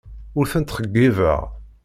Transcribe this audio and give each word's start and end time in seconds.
Ur 0.39 0.45
tent-ttxeyyibeɣ. 0.51 1.41